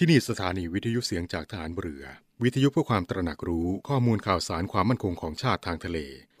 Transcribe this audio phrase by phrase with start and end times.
[0.02, 2.04] ี่นี่สถานีวิทยุเสียงจากฐานเรือ
[2.42, 5.98] วิทยุเพื่อความตระหนักรู้ข้อมูลข่าวสารความมั่นคงของชาติทางทะเล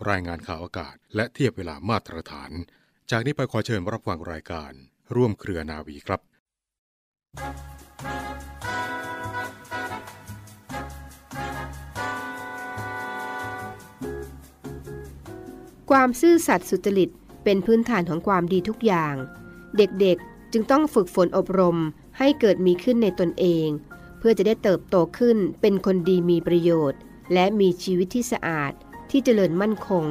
[0.08, 2.50] รายงานข่าวอากาศ และเทียบเวลามาตรฐาน
[3.10, 4.72] จากนี้ไปขอเชิญรับฟังรายการ
[5.14, 6.20] ร่วมเครือนาวีครับ
[15.90, 17.10] ความซื่อสัตย์สุจริต
[17.44, 19.14] เป็นพื้นฐานของความดีทุกอย่าง
[19.76, 21.78] เด็กๆจึงต้องฝึกฝนอบรม
[22.18, 23.68] ให้เกิดมีขึ้นในตนเอง
[24.18, 27.00] เพื่อจะได้เติบโตขึ้นเป็นคนดีมีประโยชน์
[27.32, 28.72] และมีชีวิตที่สะอาด
[29.10, 30.04] ที่เจริญมั่นคง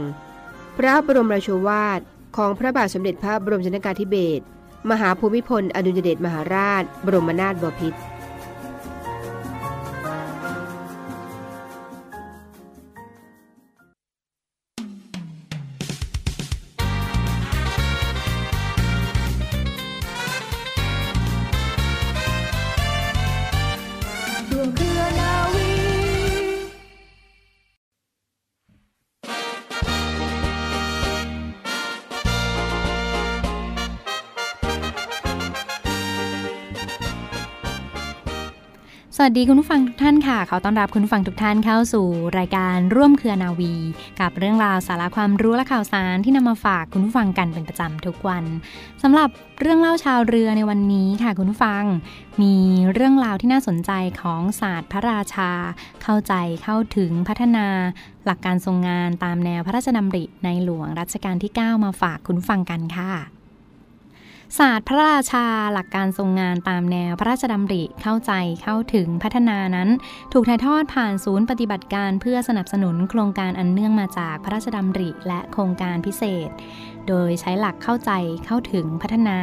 [0.78, 2.02] พระบรมราโชวาท
[2.38, 4.44] ของพระบาทสมเด็จพระบรมชนกาธิเบศร
[4.92, 8.00] มหาภูมิพลอดุลยเดชมหาราช บรมนาถบพิตร
[39.28, 43.74] วัสดีคุณผู้ฟังทุกท่านค่ะ ขอต้อนรับคุณผู้ฟังทุกท่านเข้าสู่รายการร่วมเครือนาวี
[44.20, 48.44] กับเรื่องราวสาระความรู้และข่าวสารที่นำมาฝากคุณผู้ฟังกันเป็นประจำทุกวัน
[49.04, 51.84] สำหรับเรื่องเล่าชาวเรือในวันนี้ค่ะคุณผู้ฟัง
[52.42, 52.56] มี
[52.94, 55.52] เรื่องราวที่น่าสนใจของศาสตร์พระราชา
[56.04, 57.68] เข้าใจเข้าถึงพัฒนา
[58.26, 63.35] หลักการทรงงานตามแนวพระราชดำริในหลวงรัชกาลที่ 9 มาฝากคุณฟังกันค่ะ
[64.60, 68.32] ศาสตร์พระราชาหลักการทรงงานตามแนวพระราชดำริเข้าใจ
[68.64, 69.90] เข้าถึงพัฒนานั้น
[70.34, 76.50] ถูกถ่ายทอดผ่านศูนย์ปฏิบัติการเพื่อสนับสนุนโครงการอันเนื่องมาจากพระราชดำริและโครงการพิเศษ
[77.08, 78.12] โดยใช้หลักเข้าใจ
[78.46, 79.40] เข้าถึงพัฒนา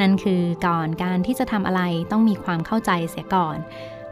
[0.00, 3.56] นั่นคือก่อนการที่จะทำอะไรต้องมีความเข้าใจเสียก่อน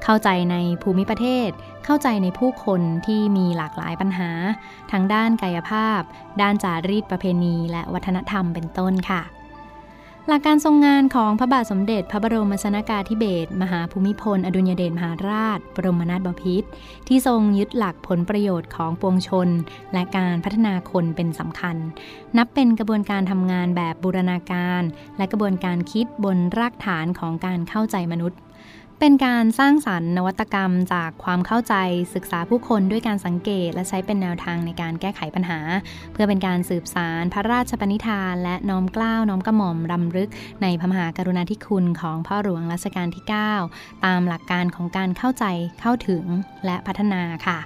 [0.04, 1.50] เข้าใจในภูมิประเทศ
[1.84, 4.30] เข้าใจในผู้คนที่มีหลากหลายปัญหา
[4.92, 6.00] ทั้งด้านกายภาพ
[6.40, 9.22] ด้านจารีตประเพณี และวัฒนธรรมเป็นต้นค่ะ
[10.28, 16.68] หลักการทรงงานของพระบาทสมเด็จ พระบรมชนากาธิเบศรมหาภูมิพล อดุลยเดชมหาราช บรมนาถบพิตร
[17.08, 19.48] ที่ทรงยึดหลักผลประโยชน์ของปวงชน
[19.92, 21.76] และการพัฒนาคนเป็นสำคัญ
[22.36, 24.82] นับเป็นกระบวนการทำงานแบบบูรณาการ
[25.16, 28.38] และกระบวนการคิดบนรากฐานของการเข้าใจมนุษย์
[29.00, 31.74] เป็นการสร้างสรรค์นวัตกรรมจากความเข้าใจ
[32.14, 35.58] ศึกษาผู้คนด้วยการสังเกต และใช้เป็นแนวทางในการแก้ไขปัญหา
[36.12, 40.30] เพื่อเป็นการสืบสารพระราชปณิธาน และน้อมกล้าวน้อมกระหม่อมรำลึก
[40.62, 43.24] ในพระมหากรุณาธิคุณของพ่อหลวงรัชกาลที่
[43.64, 45.44] 9 ตามหลักการของการเข้าใจ
[45.80, 46.24] เข้าถึง
[46.64, 47.58] และพัฒนาค่ะ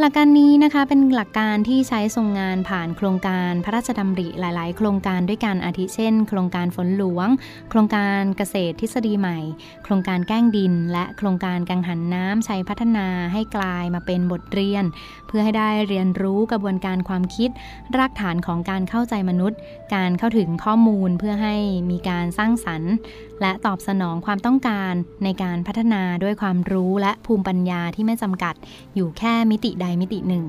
[0.00, 7.28] หลักการนี้นะคะเป็นหลักการที่ใช้ทรงงานผ่านโครงการพระราชดำริหลาย ๆ โครงการด้วยกันอาทิเช่น โครงการฝนหลวง
[7.70, 9.38] โครงการเกษตรทฤษฎีใหม่
[9.84, 14.84] โครงการแก้งดิน และโครงการกังหันน้ำใช้พัฒนาให้กลายมาเป็นบทเรียน
[15.28, 17.50] เพื่อให้ได้เรียนรู้กระบวนการความคิด
[17.96, 19.58] รากฐานของการเข้าใจมนุษย์
[19.94, 21.56] การเข้าถึงข้อมูลเพื่อให้
[21.90, 22.92] มีการสร้างสรรค์
[23.40, 24.92] และตอบสนองความต้องการ
[25.24, 28.54] ในการพัฒนาด้วยความรู้และภูมิปัญญาที่ไม่จำกัด
[28.94, 30.44] อยู่แค่มิติใดมิติหนึ่ง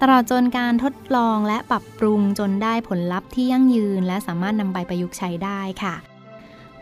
[0.00, 5.96] ตลอดจนการทดลองและปรับปรุงจนได้ผลลัพธ์ที่ยั่งยืน และสามารถนำไปประยุกต์ใช้ได้ค่ะ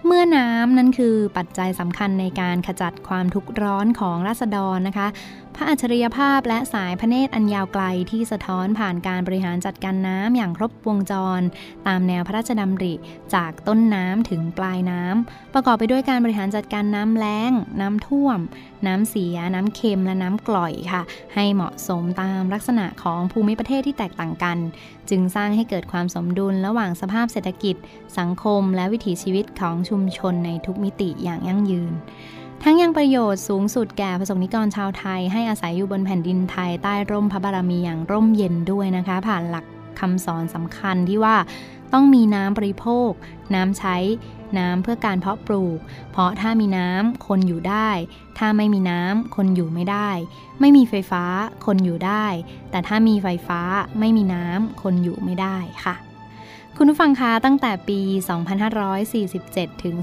[0.06, 5.08] เมื่อน้ำนั้นคือปัจจัยสำคัญในการขจัดความทุกข์ร้อนของราษฎรนะคะ
[5.54, 11.40] พระอัจฉริยภาพและสายพระเนตรอันยาวไกลที่สะท้อนผ่านการบริหารจัดการน้ำอย่างครบวงจร
[11.86, 12.94] ตามแนวพระราชดำริ
[13.34, 18.38] จากต้นน้ำถึงปลายน้ำ ประกอบไปด้วยการบริหารจัดการน้ำแล้ง น้ำท่วม
[18.86, 21.02] น้ำเสีย น้ำเค็มและน้ำกร่อยค่ะ
[21.34, 24.58] ให้เหมาะสมตามลักษณะของภูมิประเทศที่แตกต่างกัน
[25.10, 27.76] จึงสร้างให้เกิดความสมดุลระหว่างสภาพเศรษฐกิจ
[28.18, 31.92] สังคม และวิถีชีวิตของชุมชนในทุกมิติอย่างยั่งยืน
[32.62, 39.64] ทั้งยังประโยชน์สูงสุดแก่ประสงนิกรชาวไทย ให้อาศัยอยู่บนแผ่นดินไทยใต้ร่มพระบารมีอย่างร่มเย็นด้วยนะคะ ผ่านหลัก
[40.00, 41.36] คำสอนสำคัญที่ว่า
[41.92, 43.10] ต้องมีน้ำบริโภค
[43.54, 43.96] น้ำใช้
[44.58, 45.78] น้ำเพื่อการเพาะปลูก
[46.12, 47.90] เพราะถ้ามีน้ำคนอยู่ได้
[48.38, 50.10] ถ้าไม่มีน้ำคนอยู่ไม่ได้
[50.60, 51.24] ไม่มีไฟฟ้า
[51.66, 52.26] คนอยู่ได้
[52.70, 53.60] แต่ถ้ามีไฟฟ้า
[54.00, 55.94] ไม่มีน้ำคนอยู่ไม่ได้ค่ะ
[56.78, 58.00] คุณผู้ฟังคะตั้งแต่ปี
[58.92, 59.94] 2547 ถึง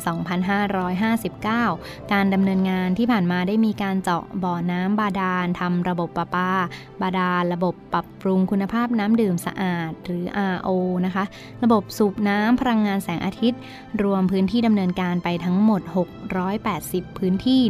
[1.21, 6.51] 2559 การดำเนินงานที่ผ่านมาได้มีการเจาะบ่อน้ำบาดาลทำระบบประปา
[7.01, 10.69] บาดาลระบบปรับปรุงคุณภาพน้ำดื่มสะอาด หรือ RO
[11.05, 11.23] นะคะ
[11.63, 13.59] ระบบสูบน้ำพลังงานแสงอาทิตย์
[14.03, 15.81] รวมพื้นที่ดำเนินการไปทั้งหมด
[16.49, 17.61] 680 พื้นที่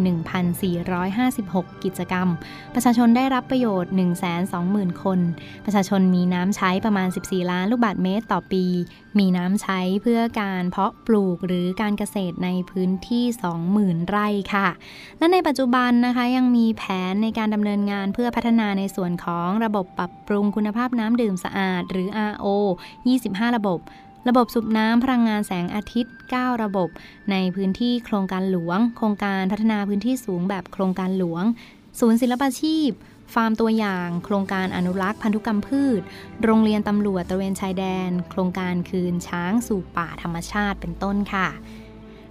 [0.90, 2.28] 1,456 กิจกรรม
[2.74, 3.92] ประชาชนได้รับประโยชน์
[4.48, 5.20] 120,000 คน
[5.66, 8.66] ประชาชนมีน้ำใช้ประมาณ 14 ล้านลูกบาศก์เมตรต่อปี
[9.20, 13.24] มีน้ำใช้เพื่อการเพาะปลูกหรือการเกษตรในพื้นที่
[13.66, 14.68] 20,000 ไร่ค่ะ
[15.18, 22.48] และในปัจจุบันนะคะยังมีแผนในการดำเนินงานเพื่อพัฒนาในส่วนของระบบปรับปรุงคุณภาพน้ำดื่มสะอาด หรือ RO
[23.04, 23.80] 25 ระบบ
[24.28, 26.90] ระบบสูบน้ำพลังงานแสงอาทิตย์ 9 ระบบ
[27.32, 31.44] ในพื้นที่โครงการหลวง โครงการพัฒนาพื้นที่สูงแบบโครงการหลวง
[32.00, 32.90] ศูนย์ศิลปาชีพ
[33.34, 36.02] ฟาร์มตัวอย่าง โครงการอนุรักษ์พันธุกรรมพืช
[36.44, 41.48] โรงเรียนตำรวจตระเวนชายแดน โครงการคืนช้างสู่ป่าธรรมชาติเป็นต้นค่ะ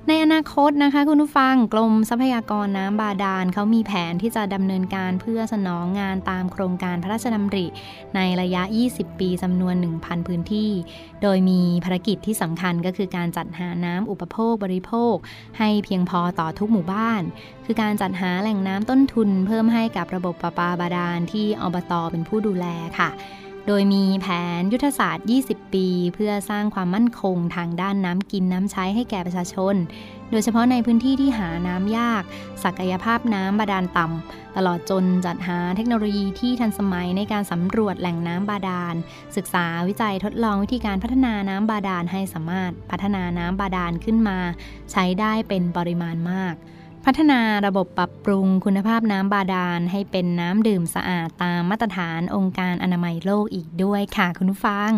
[0.09, 7.67] ในอนาคตนะคะคุณผู้ฟังกรมทรัพยากรน้ำบาดาลเขามีแผนที่จะดำเนินการเพื่อสนองงานตามโครงการพระราชดำริ
[8.17, 8.63] ในระยะ
[8.93, 10.71] 20 ปีจำนวน 1,000 พื้นที่
[11.23, 15.15] โดยมีภารกิจที่สำคัญก็คือการจัดหาน้ำอุปโภคบริโภค
[15.59, 17.23] ให้เพียงพอต่อทุกหมู่บ้าน
[17.65, 22.67] คือการจัดหาแหล่งน้ำต้นทุน เพิ่มให้กับระบบประปาบาดาลที่อบตเป็นผู้ดูแล
[22.99, 23.11] ค่ะ
[23.67, 24.27] โดยมีแผ
[24.59, 29.75] นยุทธศาสตร์ 20 ปี เพื่อสร้างความมั่นคงทางด้านน้ำกินน้ำใช้ให้แก่ประชาชน
[30.31, 32.23] โดยเฉพาะในพื้นที่ที่หาน้ำยาก
[32.65, 38.95] ศักยภาพน้ำบาดาลต่ำ ตลอดจนจัดหาเทคโนโลยีที่ทันสมัยในการสำรวจแหล่งน้ำบาดาล
[39.37, 44.39] ศึกษาวิจัยทดลองวิธีการพัฒนาน้ำบาดาลให้สามารถพัฒนาน้ำบาดาลขึ้นมา
[44.93, 46.55] ใช้ได้เป็นปริมาณมาก
[47.05, 54.91] พัฒนาระบบปรับปรุงคุณภาพน้ำบาดาล ให้เป็นน้ำดื่มสะอาดตามมาตรฐานองค์การอนามัยโลกอีกด้วยค่ะคุณผู้ฟัง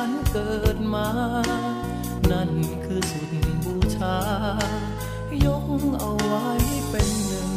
[0.00, 1.08] ฉันเกิดมา
[2.30, 2.50] นั่น
[2.84, 3.34] คือสุด
[3.64, 4.18] บูชา
[5.44, 5.66] ยก
[5.98, 6.46] เอาไว้
[6.90, 7.52] เป็นหนึ่ง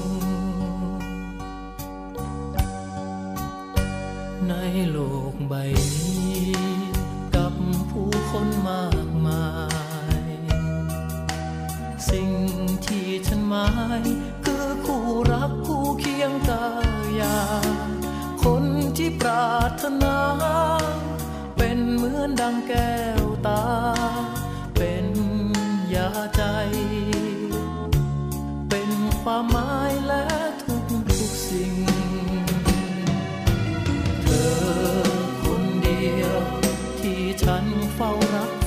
[4.47, 4.53] ใน
[4.89, 4.97] โล
[5.33, 5.53] กใบ
[5.93, 6.51] นี้
[7.35, 7.53] กับ
[7.91, 9.45] ผู้คนมากมา
[10.21, 10.29] ย
[12.09, 12.29] สิ่ง
[12.85, 13.69] ที่ฉันหมา
[14.01, 14.05] ย
[14.85, 16.67] คู่รักคู่เคียงกา
[17.19, 17.37] ยา
[18.43, 18.63] คน
[18.97, 20.17] ที่ปรารถนา
[22.01, 23.63] เหมือนดังแก้วตา
[24.75, 25.07] เป็น
[25.95, 26.41] ยาใจ
[28.69, 28.89] เป็น
[29.21, 30.23] ความหมายและ
[30.61, 31.75] ทุกทุกสิ่ง
[34.23, 34.51] เธอ
[35.43, 36.41] คนเดียว
[36.99, 37.65] ที่ฉัน
[37.95, 38.60] เฝ้ารัก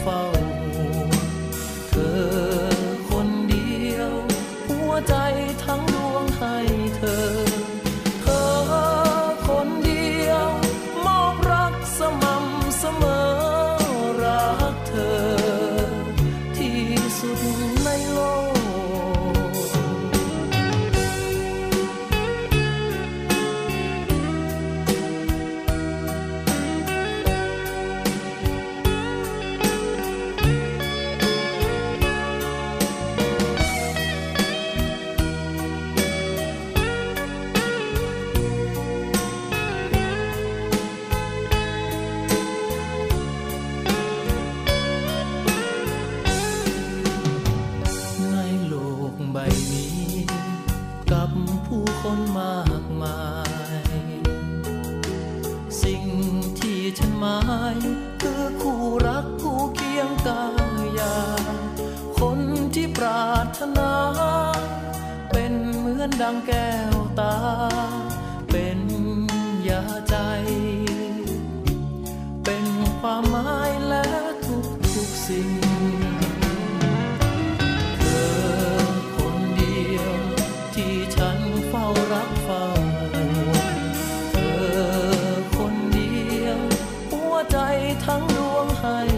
[87.95, 89.14] 躺入汪海。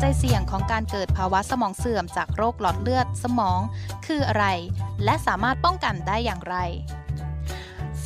[0.00, 3.60] จจัยเสี่ยงของการเกิดภาวะสมองเสื่อมจากโรคหลอดเลือดสมอง
[4.06, 4.46] คืออะไร
[5.04, 6.56] และสามารถป้องกันได้อย่างไร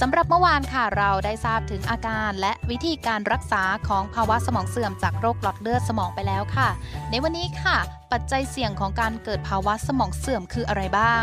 [0.00, 6.68] สำหรับเมื่อวานค่ะเราได้ทราบถึงอาการและวิธีการรักษาของภาวะสมองเสื่อมจากโรคหลอดเลือดสมองไปแล้วค่ะ
[7.10, 7.76] ในวันนี้ค่ะ
[8.12, 11.16] ปัจจัยเสี่ยงของการเกิดภาวะสมองเสื่อมคืออะไรบ้า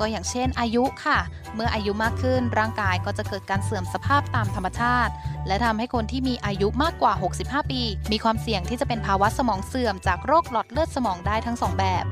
[0.00, 1.18] ก็อย่างเช่นอายุค่ะ
[1.54, 5.12] เมื่ออายุมากขึ้นร่างกายก็จะเกิดการเสื่อมสภาพตามธรรมชาติ
[5.46, 7.12] และทำให้คนที่มีอายุมากกว่า
[7.42, 12.06] 65 ปี มีความเสี่ยงที่จะเป็นภาวะสมองเสื่อมจากโรคหลอดเลือดสมองได้ทั้งสองแบบ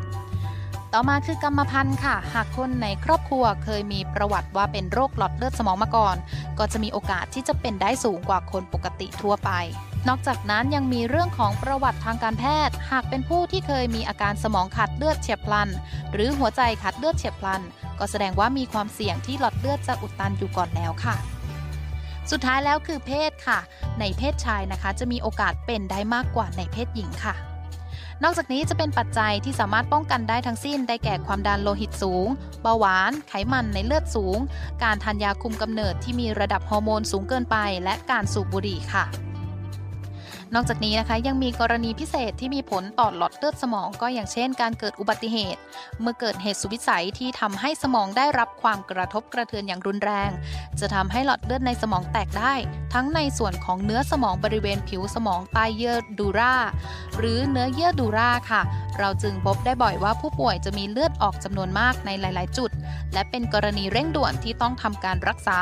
[0.92, 6.16] ต่อมาคือกรรมพันธุ์ค่ะ หากคนในครอบครัวเคยมีประวัติว่าเป็นโรคหลอดเลือดสมองมาก่อน
[6.58, 9.50] ก็จะมีโอกาสที่จะเป็นได้สูงกว่าคนปกติทั่วไป
[10.08, 15.68] นอกจากนั้นยังมีเรื่องของประวัติทางการแพทย์ หากเป็นผู้ที่เคยมีอาการสมองขาดเลือดเฉียบพลัน
[16.12, 17.62] หรือหัวใจขาดเลือดเฉียบพลัน
[17.98, 21.16] ก็แสดงว่ามีความเสี่ยงที่หลอดเลือดจะอุดตันอยู่ก่อนแล้วค่ะ
[22.30, 23.58] สุดท้ายแล้วคือเพศค่ะ
[24.00, 27.34] ในเพศชายนะคะ จะมีโอกาสเป็นได้มากกว่าในเพศหญิงค่ะ
[28.22, 32.26] นอกจากนี้จะเป็นปัจจัยที่สามารถป้องกันได้ทั้งสิ้น ได้แก่ความดันโลหิตสูง
[32.62, 34.38] เบาหวาน ไขมันในเลือดสูง
[34.82, 39.04] การทานยาคุมกำเนิดที่มีระดับฮอร์โมนสูงเกินไป และการสูบบุหรี่ค่ะ
[40.54, 45.60] นอกจากนี้นะคะยังมีกรณีพิเศษที่มีผลต่อหลอดเลือดสมองก็อย่างเช่น การเกิดอุบัติเหตุ
[46.00, 50.30] เมื่อเกิดเหตุสุวิสัยที่ทำให้สมองได้รับความกระทบกระเทือนอย่างรุนแรง
[50.80, 52.54] จะทำให้หลอดเลือดในสมองแตกได้
[52.94, 56.54] ทั้งในส่วนของเนื้อสมองบริเวณผิวสมองใต้เยื่อดูรา
[57.18, 58.62] หรือเนื้อเยื่อดูราค่ะ
[58.98, 62.70] เราจึงพบได้บ่อยว่าผู้ป่วยจะมีเลือดออกจำนวนมากในหลาย ๆ จุด
[63.12, 65.58] และเป็นกรณีเร่งด่วนที่ต้องทำการรักษา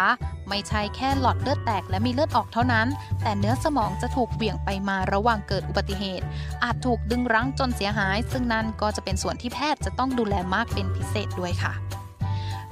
[0.49, 2.87] ไม่ใช่แค่หลอดเลือดแตกและมีเลือดออกเท่านั้น
[3.23, 6.27] แต่เนื้อสมองจะถูกเบี่ยงไปมาระหว่างเกิดอุบัติเหตุ
[6.65, 11.73] อาจถูกดึงรั้งจนเสียหาย ซึ่งนั่นก็จะเป็นส่วนที่แพทย์จะต้องดูแลมากเป็นพิเศษด้วยค่ะ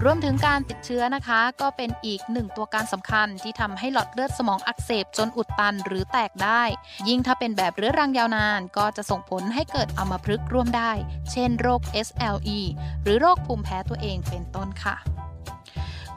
[0.04, 6.62] รวมถึงการติดเชื้อนะคะ ก็เป็นอีกหนึ่งตัวการสำคัญที่ทำให้หลอดเลือดสมองอักเสบจนอุดตันหรือแตกได้
[7.08, 10.92] ยิ่งถ้าเป็นแบบเรื้อรังยาวนาน ก็จะส่งผลให้เกิดอัมพฤกษ์ร่วมได้
[11.32, 12.60] เช่นโรค SLE
[13.02, 14.96] หรือโรคภูมิแพ้ตัวเองเป็นต้นค่ะ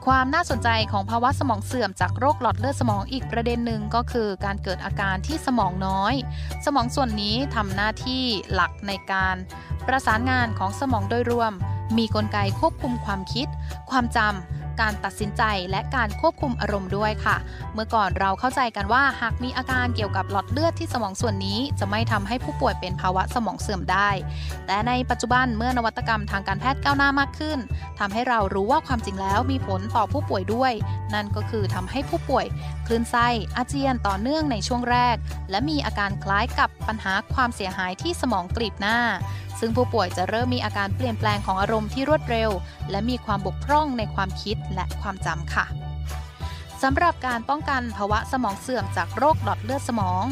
[0.06, 6.14] ความน่าสนใจของภาวะสมองเสื่อมจากโรคหลอดเลือดสมองอีกประเด็นหนึ่งก็คือการเกิดอาการที่สมองน้อย
[6.64, 9.36] สมองส่วนนี้ทำหน้าที่หลักในการ
[9.86, 11.52] ประสานงานของสมองโดยรวม
[11.98, 13.48] มีกลไกควบคุมความคิด
[13.90, 17.36] ความจำ การตัดสินใจและการควบคุมอารมณ์ด้วยค่ะ
[17.74, 24.08] เมื่อก่อนเราเข้าใจกันว่าหากมีอาการเกี่ยวกับหลอดเลือดที่สมองส่วนนี้ จะไม่ทำให้ผู้ป่วยเป็นภาวะสมองเสื่อมได้
[24.66, 27.58] แต่ในปัจจุบันเมื่อนวัตกรรมทางการแพทย์ก้าวหน้ามากขึ้น
[27.98, 30.72] ทำให้เรารู้ว่าความจริงแล้วมีผลต่อผู้ป่วยด้วย
[31.14, 32.46] นั่นก็คือทำให้ผู้ป่วย
[32.86, 35.16] คลื่นไส้อาเจียนต่อเนื่องในช่วงแรก
[35.50, 38.98] และมีอาการคล้ายกับปัญหาความเสียหายที่สมองกลีบหน้า
[39.60, 42.50] ซึ่งผู้ป่วยจะเริ่มมีอาการเปลี่ยนแปลงของอารมณ์ที่รวดเร็ว
[42.90, 45.66] และมีความบกพร่องในความคิดและความจำค่ะ
[46.86, 50.24] สำหรับการป้องกันภาวะสมองเสื่อมจากโรคหลอดเลือดสมอง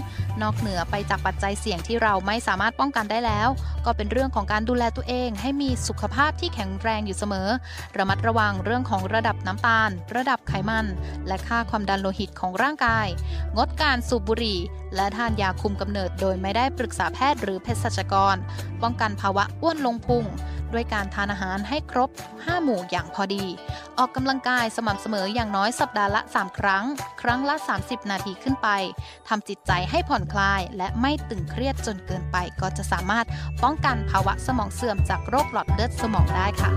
[0.43, 3.49] นอกเหนือไปจากปัจจัยเสี่ยงที่เราไม่สามารถป้องกันได้แล้ว
[3.85, 7.49] ก็เป็นเรื่องของการดูแลตัวเอง ให้มีสุขภาพที่แข็งแรงอยู่เสมอ
[7.97, 10.87] ระมัดระวังเรื่องของระดับน้ำตาล ระดับไขมัน
[11.27, 13.07] และค่าความดันโลหิตของร่างกาย
[13.57, 14.59] งดการสูบบุหรี่
[14.97, 18.37] และทานยาคุมกำเนิดโดยไม่ได้ปรึกษาแพทย์หรือเภสัชกร
[18.83, 20.25] ป้องกันภาวะอ้วนลงพุง
[20.75, 23.45] ด้วยการทานอาหารให้ครบ 5 หมู่อย่างพอดี
[23.99, 26.85] ออกกำลังกายสม่ำเสมออย่างน้อยสัปดาห์ละ 3 ครั้ง
[27.23, 28.69] ครั้งละ 30 นาทีขึ้นไป
[29.29, 33.27] ทำจิตใจให้ผ่อนคลาย และไม่ตึงเครียดจนเกินไป ก็จะสามารถ
[33.63, 36.71] ป้องกันภาวะสมองเสื่อมจากโรคหลอดเลือดสมองได้ค่ะ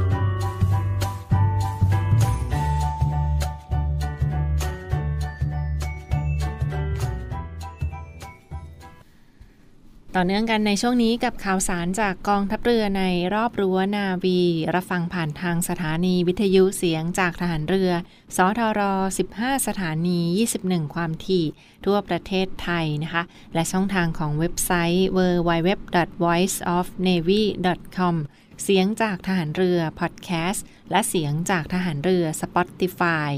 [10.18, 13.04] ต่อเนื่องกันในช่วงนี้กับข่าวสารจากกองทัพเรือใน
[13.34, 14.40] รอบรั้วนาวี
[14.76, 17.92] รับฟังผ่านทางสถานีวิทยุเสียงจากทหารเรือ
[18.36, 18.82] สทร
[19.28, 20.20] 15 สถานี
[20.58, 21.46] 21 ความถี่
[21.86, 28.16] ทั่วประเทศไทยนะคะ และช่องทางของเว็บไซต์ www.voiceofnavy.com
[28.64, 33.32] เสียงจากทหารเรือพอดแคสต์และเสียงจากทหารเรือ Spotify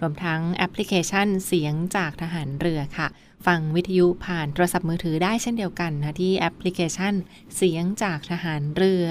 [0.00, 3.08] รวมทั้งแอปพลิเคชันเสียงจากทหารเรือค่ะ
[3.46, 7.14] ฟังวิทยุผ่านโทรศัพท์มือถือได้เช่นเดียวกันนะที่แอปพลิเคชัน
[7.56, 9.06] เสียงจากทหารเรือ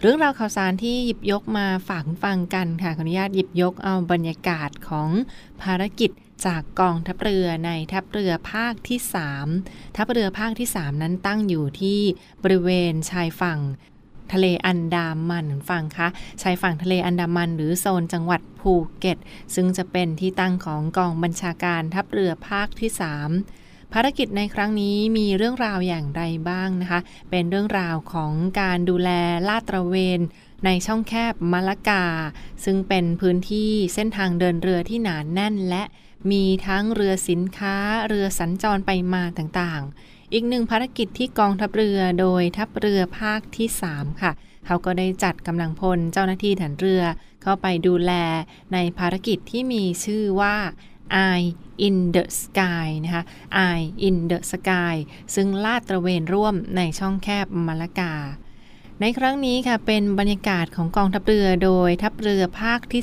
[0.00, 5.10] เรื่องราวข่าวสารที่หยิบยกมาฝากฟังกันค่ะขออนุญาตหยิบยกเอาบรรยากาศของ
[5.62, 6.10] ภารกิจ
[6.46, 8.98] จากกองทัพเรือในทัพเรือภาคที่
[9.48, 12.00] 3 ทัพเรือภาคที่ 3 นั้นตั้งอยู่ที่
[12.44, 13.60] บริเวณชายฝั่ง
[14.32, 16.08] ทะเลอันดามันฟังคะ
[16.42, 19.18] ชายฝั่งทะเลอันดามัน หรือโซนจังหวัดภูเก็ต
[19.54, 22.90] ซึ่งจะเป็นที่ตั้งของกองบัญชาการทัพเรือภาคที่
[23.42, 27.00] 3 ภารกิจในครั้งนี้มีเรื่องราวอย่างไรบ้างนะคะ
[27.30, 29.10] เป็นเรื่องราวของการดูแล
[29.48, 30.20] ลาดตระเวน
[30.64, 32.04] ในช่องแคบมะละกา
[32.64, 35.82] ซึ่งเป็นพื้นที่เส้นทางเดินเรือที่หนานแน่นและ
[36.30, 37.76] มีทั้งเรือสินค้า
[38.08, 44.32] เรือสัญจรไปมาต่างๆ อีกหนึ่งภารกิจที่กองทัพเรือโดยทัพเรือภาคที่ 3 ค่ะ
[44.66, 47.02] เขาก็ได้จัดกำลังพลเจ้าหน้าที่ฐานเรือ
[47.42, 48.12] เข้าไปดูแล
[48.72, 50.56] ในภารกิจที่มีชื่อว่า
[51.28, 51.48] Eye
[51.86, 53.24] in the Sky นะคะ
[53.68, 54.94] Eye in the Sky
[55.34, 58.14] ซึ่งลาดตระเวนร่วมในช่องแคบมาละกา
[59.00, 63.02] ในครั้งนี้ค่ะเป็นบรรยากาศของกองทัพเรือโดยทัพเรือภาคที่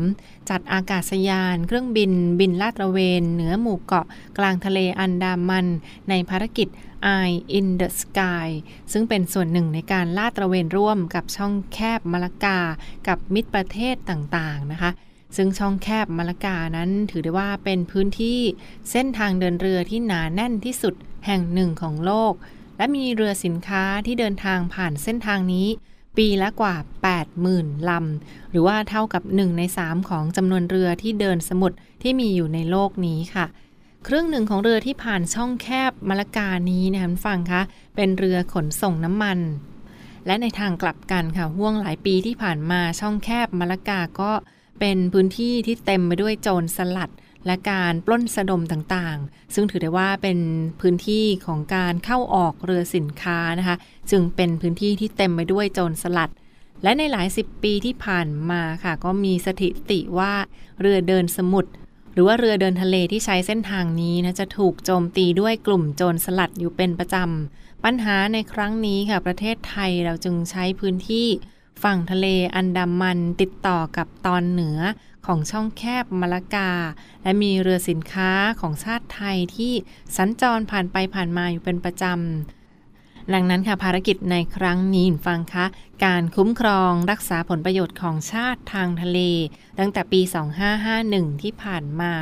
[0.00, 4.06] 3 จัดอากาศยาน เครื่องบิน บินลาดตระเวน เหนือหมู่เกาะ
[4.38, 5.66] กลางทะเลอันดามัน
[6.08, 6.68] ในภารกิจ
[7.16, 8.48] Eye in the Sky
[8.92, 12.58] ซึ่งเป็นส่วนหนึ่งในการลาดตระเวนร่วมกับช่องแคบมาละกา
[13.08, 14.90] กับมิตรประเทศต่างๆนะคะ
[15.36, 18.40] ซึ่งช่องแคบมาละกานั้นถือได้ว่าเป็นพื้นที่
[18.90, 20.94] เส้นทางเดินเรือที่หนาแน่นที่สุด
[21.26, 22.34] แห่งหนึ่งของโลก
[22.82, 25.66] และมีเรือสินค้าที่เดินทางผ่านเส้นทางนี้
[26.16, 26.76] ปีละกว่า
[27.32, 33.46] 80,000 ลำ หรือว่าเท่ากับ 1 ใน 3 ของจำนวนเรือที่เดินสมุทรที่มีอยู่ในโลกนี้ค่ะ
[34.06, 37.62] ครึ่งหนึ่งของเรือที่ผ่านช่องแคบมาละกานี้นะคะฟังคะ
[37.96, 39.38] เป็นเรือขนส่งน้ำมัน
[40.26, 44.32] และในทางกลับกันค่ะห่วงหลายปีที่ผ่านมาช่องแคบมาละกาก็
[44.80, 47.10] เป็นพื้นที่ที่เต็มไปด้วยโจรสลัด
[47.46, 50.38] และการปล้นสะดมต่างๆ ซึ่งถือได้ว่าเป็น
[50.80, 53.76] พื้นที่ของการเข้าออกเรือสินค้านะคะ
[54.10, 56.30] จึงเป็นพื้นที่ที่เต็มไปด้วยโจรสลัด
[56.82, 60.32] และในหลายสิบปีที่ผ่านมาค่ะ ก็มีสถิติว่า
[60.80, 61.70] เรือเดินสมุทร
[62.12, 71.26] หรือว่าเรือเดินทะเลที่ใช้เส้นทางนี้นะจะถูกโจมตีด้วยกลุ่มโจรสลัดอยู่เป็นประจำ ปัญหาในครั้งนี้ค่ะ ประเทศไทยเราจึงใช้พื้นที่
[71.82, 74.78] ฝั่งทะเลอันดามันติดต่อกับตอนเหนือ
[75.26, 76.70] ของช่องแคบมาละกา
[77.22, 79.72] และมีเรือสินค้าของชาติไทยที่
[80.16, 85.66] สัญจรผ่านไปผ่านมาอยู่เป็นประจำดังนั้นค่ะภารกิจในครั้งนี้ฟังคะ
[86.04, 89.18] การคุ้มครองรักษาผลประโยชน์ของชาติทางทะเล
[89.78, 90.20] ตั้งแต่ปี
[90.80, 92.12] 2551 ที่ผ่านมา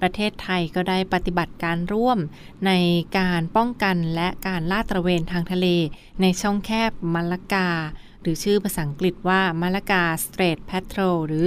[0.00, 2.18] ประเทศไทยก็ได้ปฏิบัติการร่วม
[2.66, 2.72] ใน
[3.18, 5.66] การป้องกันและการลาดตระเวนทางทะเล
[6.20, 7.68] ในช่องแคบมาลกา
[8.20, 11.46] หรือชื่อภาษาอังกฤษว่ามาละกา Strait Patrol หรือ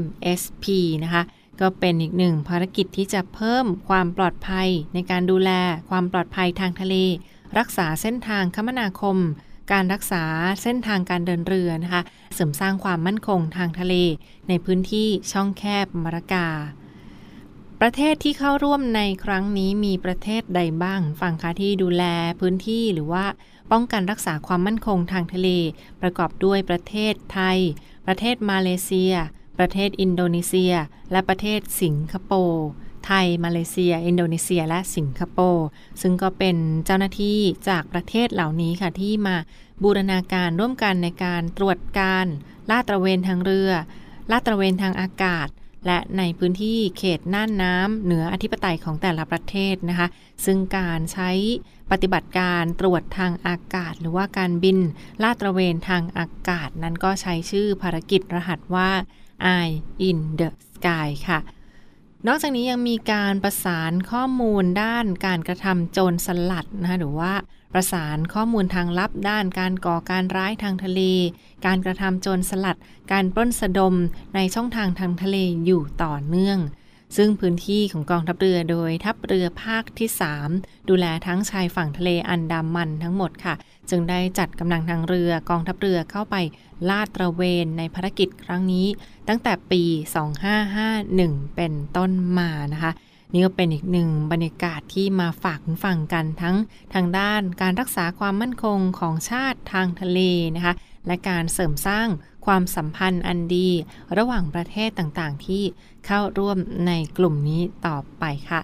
[0.00, 0.64] MSP
[1.04, 1.22] นะคะ
[1.60, 5.50] ก็เป็นอีกหนึ่งภารกิจที่จะเพิ่มความปลอดภัยในการดูแล
[5.90, 6.94] ความปลอดภัยทางทะเล
[7.58, 9.16] รักษาเส้นทางคมนาคม
[9.72, 10.24] การรักษา
[10.62, 12.02] เส้นทางการเดินเรือนะคะ
[12.34, 13.94] เสริมสร้างความมั่นคงทางทะเล
[14.48, 16.46] ในพื้นที่ช่องแคบมารกา
[17.84, 22.04] ประเทศที่เข้าร่วมในครั้งนี้มีประเทศใดบ้างฟังคะที่ดูแล
[22.40, 23.24] พื้นที่หรือว่า
[23.72, 25.48] ป้องกันรักษาความมั่นคงทางทะเล
[26.02, 27.58] ประกอบด้วยประเทศไทย
[28.06, 29.14] ประเทศมาเลเซีย
[29.58, 30.74] ประเทศอินโดนีเซีย
[31.12, 32.66] และประเทศสิงคโปร์
[33.06, 35.66] ไทย มาเลเซีย อินโดนีเซีย และสิงคโปร์
[36.02, 37.38] ซึ่งก็เป็นเจ้าหน้าที่
[37.68, 39.36] จากประเทศเหล่านี้ค่ะที่มา
[39.82, 42.26] บูรณาการร่วมกันในการตรวจการ
[42.70, 43.70] ลาดตระเวนทางเรือ
[44.30, 45.48] ลาดตระเวนทางอากาศ
[45.86, 50.08] และในพื้นที่เขตน่านน้ำเหนืออธิปไตยของแต่ละประเทศนะคะ
[50.44, 51.30] ซึ่งการใช้
[51.90, 54.78] ปฏิบัติการตรวจทางอากาศ หรือว่าการบิน
[55.22, 58.90] ลาดตระเวนทางอากาศนั้นก็ใช้ชื่อภารกิจรหัสว่า
[59.56, 59.76] Eye
[60.08, 61.38] in the Sky ค่ะ
[62.26, 67.32] นอกจากนี้ยังมีการประสานข้อมูลด้านการกระทำโจรสลัดนะคะหรือว่า
[67.72, 71.00] ประสานข้อมูลทางลับด้านการก่อการร้ายทางทะเล
[71.66, 72.78] การกระทำโจรสลัด
[73.12, 73.94] การปล้นสะดม
[74.34, 76.58] ในช่องทางทางทะเลอยู่ต่อเนื่อง
[77.16, 80.08] ซึ่งพื้นที่ของกองทัพเรือโดยทัพเรือภาคที่
[80.48, 83.54] 3 ดูแลทั้งชายฝั่งทะเลอันดามันทั้งหมดค่ะ
[83.90, 86.36] จึงได้จัดกำลังทางเรือกองทัพเรือเข้าไป
[86.88, 88.86] ลาดตระเวนในภารกิจครั้งนี้
[89.28, 89.82] ตั้งแต่ปี
[90.70, 92.92] 2551 เป็นต้นมานะคะ
[93.32, 96.56] นี่ก็เป็นอีกหนึ่งบรรยากาศที่มาฝากคุณฟังกันทั้ง
[96.94, 100.20] ทางด้านการรักษาความมั่นคงของชาติทางทะเล
[100.56, 100.74] นะคะ
[101.06, 102.08] และการเสริมสร้าง
[102.46, 103.68] ความสัมพันธ์อันดี
[104.18, 105.62] ระหว่างประเทศต่างๆ ที่
[106.06, 108.60] เข้าร่วมในกลุ่มนี้ต่อไปค่ะ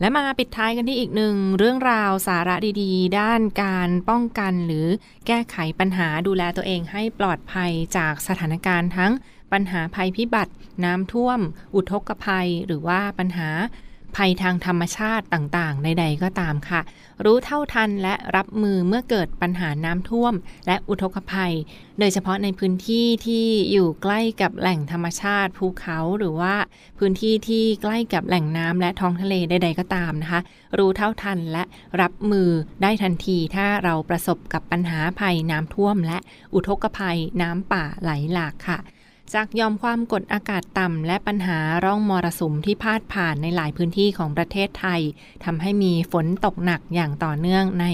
[0.00, 4.86] และมาปิดท้ายกันที่อีกหนึ่งเรื่องราวสาระดีๆ ด้านการป้องกันหรือ
[5.26, 9.12] แก้ไขปัญหาดูแลตัวเองให้ปลอดภัยจากสถานการณ์ทั้ง
[9.52, 10.52] ปัญหาภัยพิบัติ
[10.84, 11.40] น้ำท่วม
[11.74, 13.48] อุทกภัย หรือว่าปัญหา
[14.16, 16.80] ภัยทางธรรมชาติต่างๆ ใดๆก็ตามค่ะ
[17.24, 20.34] รู้เท่าทันและรับมือเมื่อเกิดปัญหาน้ำท่วม
[20.66, 21.54] และอุทกภัย
[21.98, 26.54] โดยเฉพาะในพื้นที่ที่อยู่ใกล้กับแหล่งธรรมชาติภูเขาหรือว่า
[26.98, 30.40] พื้นที่ที่ใกล้กับแหล่งน้ำและท้องทะเลใด ๆ ก็ตามนะคะ
[30.78, 31.64] รู้เท่าทันและ
[32.00, 32.48] รับมือ
[32.82, 36.18] ได้ทันทีถ้าเราประสบกับปัญหาภัยน้ำท่วม และ
[36.54, 38.78] อุทกภัยน้ำป่าไหลหลากค่ะ
[39.34, 45.00] จากยอมความกดอากาศต่ำ และปัญหาร่องมรสุมที่พาดผ่านในหลายพื้นที่ของประเทศไทย
[45.44, 47.86] ทำให้มีฝนตกหนักอย่างต่อเนื่องใน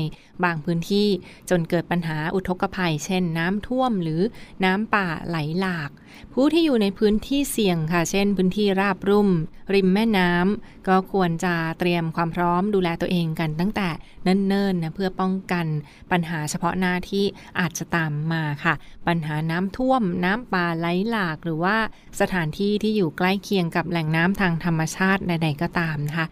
[0.44, 1.08] บางพื้นที่
[1.50, 4.20] จนเกิดปัญหาอุทกภัย เช่นน้ำท่วมหรือ
[4.64, 5.90] น้ำป่าไหลหลาก
[6.34, 9.28] ผู้ที่อยู่ในพื้นที่เสี่ยงค่ะ เช่น พื้นที่ราบรุ่ม
[9.74, 13.88] ริมแม่น้ำก็ควรจะเตรียมความพร้อมดูแลตัวเองกันตั้งแต่
[14.22, 15.66] เนิ่นๆนะเพื่อป้องกัน
[16.10, 17.24] ปัญหาเฉพาะหน้าที่
[17.58, 18.74] อาจจะตามมาค่ะ
[19.06, 21.76] ปัญหาน้ำท่วม น้ำป่าไหลหลาก หรือว่า
[22.20, 26.26] สถานที่ที่อยู่ใกล้เคียงกับแหล่งน้ำทางธรรมชาติใดๆก็ตามนะคะ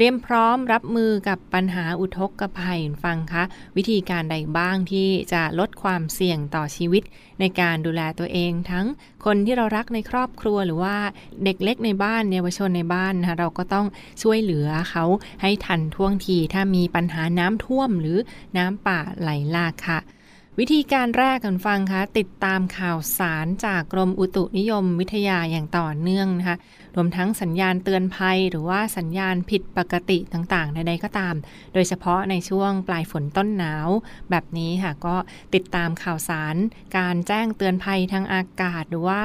[0.00, 3.44] ตรียมพร้อมรับมือกับปัญหาอุทกภัยฟังคะ
[3.76, 7.02] วิธีการใดบ้างที่จะลดความเสี่ยงต่อชีวิต
[7.40, 8.86] ในการดูแลตัวเอง ทั้ง
[9.24, 10.96] คนที่เรารักในครอบครัวหรือว่า
[11.44, 13.86] เด็กเล็กในบ้านเยาวชนในบ้านนะคะเราก็ต้อง
[14.22, 15.04] ช่วยเหลือเขา
[15.42, 18.18] ให้ทันท่วงทีถ้ามีปัญหาน้ำท่วมหรือ
[18.56, 19.98] น้ำป่าไหลหลากค่ะ
[20.58, 26.56] วิธีการแรกกันฟังคะติดตามข่าวสารจากกรมอุตุนิยมวิทยาอย่างต่อเนื่องนะคะ
[26.96, 31.34] รวมทั้งสัญญาณเตือนภัย หรือว่าสัญญาณผิดปกติต่างๆ ใดๆก็ตาม
[31.74, 33.88] โดยเฉพาะในช่วงปลายฝนต้นหนาว
[34.30, 35.16] แบบนี้ค่ะก็
[35.54, 36.56] ติดตามข่าวสาร
[36.96, 39.22] การแจ้งเตือนภัยทางอากาศ หรือว่า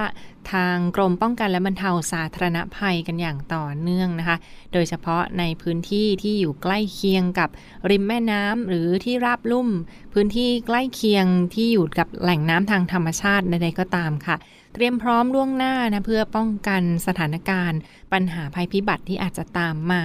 [0.53, 4.37] ทางกรมป้องกันและบรรเทาสาธารณภัยกันอย่างต่อเนื่องนะคะ
[4.73, 7.49] โดยเฉพาะในพื้นที่ที่อยู่ใกล้เคียงกับ
[7.89, 9.69] ริมแม่น้ำหรือที่ราบลุ่ม
[10.13, 14.35] พื้นที่ใกล้เคียงที่อยู่กับแหล่งน้ำทางธรรมชาติใดๆก็ตามค่ะ
[14.73, 17.79] เตรียมพร้อมล่วงหน้านะเพื่อป้องกันสถานการณ์
[18.13, 20.03] ปัญหาภัยพิบัติที่อาจจะตามมา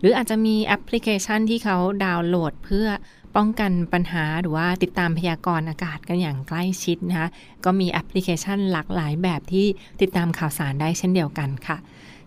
[0.00, 2.86] หรืออาจจะมีแอปพลิเคชันที่เขาดาวน์โหลดเพื่อ
[3.36, 7.28] ป้องกันปัญหาหรือว่าติดตามพยากรณ์อากาศกันอย่างใกล้ชิดนะคะ
[7.64, 9.66] ก็มีแอปพลิเคชันหลากหลายแบบที่
[10.00, 11.76] ติดตามข่าวสารได้เช่นเดียวกันค่ะ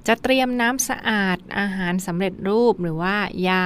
[0.07, 3.15] จะเตรียมน้ำสะอาดอาหารสำเร็จรูปหรือว่า
[3.49, 3.65] ยา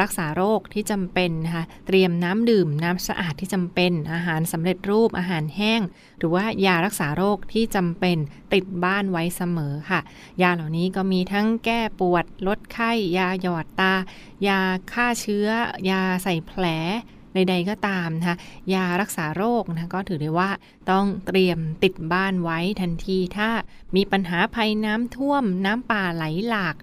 [0.00, 5.80] รักษาโรคที่จำเป็นนะคะเตรียมน้ำดื่มน้ำสะอาดที่จำเป็น อาหารสำเร็จรูปอาหารแห้ง
[6.18, 8.16] หรือว่ายารักษาโรคที่จำเป็น
[8.52, 10.00] ติดบ้านไว้เสมอค่ะ
[10.42, 13.94] ยาเหล่านี้ก็มีทั้งแก้ปวดลดไข้ยาหยอดตา
[14.46, 14.60] ยา
[14.92, 15.48] ฆ่าเชื้อ
[15.90, 16.64] ยาใส่แผล
[17.52, 18.36] ดๆก็ตามนะคะ
[18.74, 20.50] ยารักษาโรคนะก็ถือได้ว่า
[20.90, 23.50] ต้องเตรียมติดบ้านไว้ทันทีถ้า
[23.96, 26.76] มีปัญหาภัยน้ำท่วมน้ำป่าไหลหลาก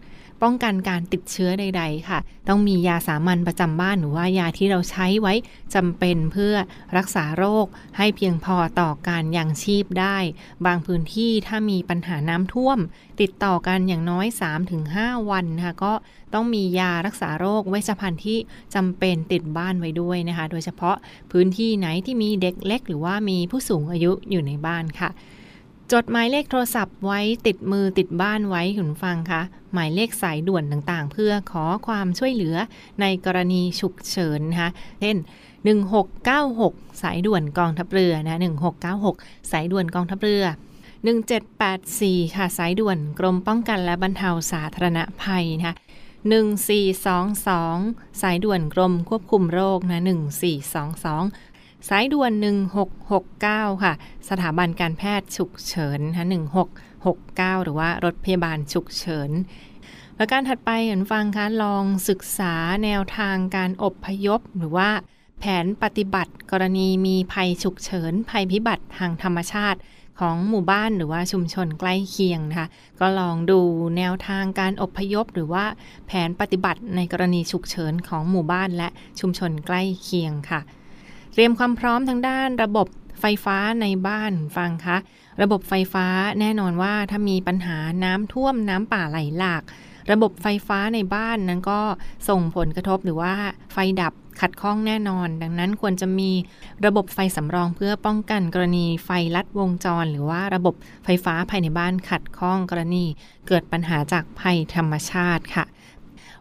[0.44, 5.34] ป้องกันการติดเชื้อใด ๆ ค่ะ ต้องมียาสามัญประจำบ้านหรือว่ายาที่เราใช้ไว้
[5.76, 6.54] จำเป็นเพื่อ
[6.98, 7.66] รักษาโรค
[7.98, 10.18] ให้เพียงพอต่อการยังชีพได้
[10.66, 12.80] บางพื้นที่ถ้ามีปัญหาน้ำท่วม
[13.22, 14.28] ติดต่อกันอย่างน้อย
[14.78, 15.94] 3-5 วันนะคะก็
[16.34, 18.38] ต้องมียารักษาโรคเวชภัณฑ์ที่
[18.76, 20.96] จำเป็นติดบ้านไว้ด้วยนะคะ โดยเฉพาะ
[21.32, 25.12] พื้นที่ไหนที่มีเด็กเล็ก หรือว่ามีผู้สูงอายุอยู่ในบ้านค่ะ
[25.94, 29.42] จดหมายเลขโทรศัพท์ไว้ติดมือติดบ้านไว้คุณฟังคะ
[29.74, 32.56] หมายเลขสายด่วนต่างๆ เพื่อขอความช่วยเหลือ
[33.02, 34.72] ในกรณีฉุกเฉินนะคะ
[35.02, 35.18] เช่น
[36.08, 38.40] 1696 สายด่วนกองทัพเรือนะ
[38.94, 40.44] 1696 สายด่วนกองทัพเรือ
[41.60, 45.76] 1784 ค่ะสายด่วนกรมป้องกันและบรรเทาสาธารณภัยนะคะ
[46.98, 50.04] 1422 สายด่วนกรมควบคุมโรคนะ
[50.64, 51.55] 1422
[51.90, 52.32] สายด่วน
[53.08, 53.94] 1669 ค่ะ
[54.30, 56.28] สถาบันการแพทย์ฉุกเฉินนะ
[56.96, 59.30] 1669 หรือว่ารถพยาบาลฉุกเฉิน
[60.18, 64.90] ประการถัดไปเห็นฟังคะลองศึกษาแนวทางการอบพยพ หรือว่า
[65.40, 69.80] แผนปฏิบัติกรณีมีภัยฉุกเฉิน ภัยพิบัติทางธรรมชาติ
[70.20, 72.68] ของหมู่บ้านหรือว่าชุมชนใกล้เคียงนะคะ
[73.00, 73.60] ก็ลองดู
[73.98, 75.66] แนวทางการอบพยพ หรือว่า
[76.08, 80.62] แผนปฏิบัติในกรณีฉุกเฉินของหมู่บ้านและชุมชนใกล้เคียงค่ะ
[81.36, 82.88] เตรียมความพร้อมทางด้านระบบ
[83.22, 84.98] ไฟฟ้าในบ้านฟังคะ
[85.42, 86.08] ระบบไฟฟ้า
[86.40, 89.64] แน่นอนว่าถ้ามีปัญหาน้ำท่วมน้ำป่าไหลหลาก
[90.12, 91.80] ระบบไฟฟ้าในบ้านนั้นก็
[92.30, 93.34] ส่งผลกระทบหรือว่า
[93.74, 96.32] ไฟดับขัดข้องแน่นอน ดังนั้นควรจะมี
[96.86, 103.06] ระบบไฟสำรองเพื่อป้องกันกรณีไฟลัดวงจร หรือว่าระบบไฟฟ้าภายในบ้านขัดข้องกรณี
[103.48, 105.66] เกิดปัญหาจากภัยธรรมชาติค่ะ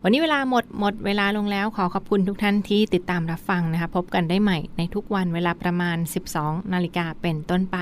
[0.06, 5.98] วันนี้เวลาหมดหมดเวลาลงแล้วขอขอบคุณทุกท่านที่ติดตามรับฟังนะคะ พบกันได้ใหม่ในทุกวันเวลาประมาณ
[6.34, 7.78] 12 นาฬิกาเป็นต้นไป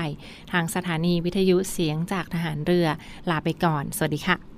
[0.51, 2.87] ทางสถานีวิทยุเสียงจากทหารเรือ
[3.29, 4.52] ลาไปก่อน สวัสดีค่ะ